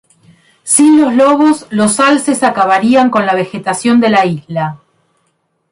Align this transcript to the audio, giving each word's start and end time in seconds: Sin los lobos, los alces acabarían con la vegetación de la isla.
Sin 0.63 0.99
los 0.99 1.13
lobos, 1.13 1.67
los 1.69 1.99
alces 1.99 2.41
acabarían 2.41 3.11
con 3.11 3.27
la 3.27 3.35
vegetación 3.35 3.99
de 4.01 4.09
la 4.09 4.25
isla. 4.25 4.79